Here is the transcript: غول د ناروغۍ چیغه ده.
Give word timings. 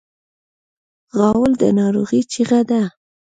غول 1.19 1.51
د 1.61 1.63
ناروغۍ 1.79 2.21
چیغه 2.31 2.61
ده. 2.69 2.81